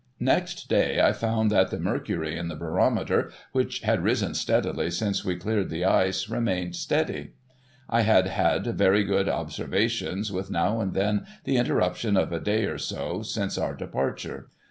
[0.19, 5.23] Next day, I found that the mercury in the barometer, which had risen steadily since
[5.23, 7.33] we cleared the ice, remained steady.
[7.87, 12.65] I had had very good observations, with now and then the interruption of a day
[12.65, 14.47] or so, since our departure.